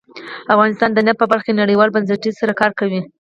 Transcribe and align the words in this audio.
افغانستان 0.53 0.89
د 0.93 0.99
نفت 1.05 1.19
په 1.21 1.25
برخه 1.31 1.45
کې 1.47 1.59
نړیوالو 1.61 1.93
بنسټونو 1.95 2.37
سره 2.39 2.57
کار 2.61 2.71
کوي. 2.79 2.99